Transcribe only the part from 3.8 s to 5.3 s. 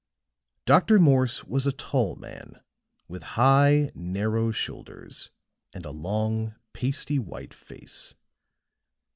narrow shoulders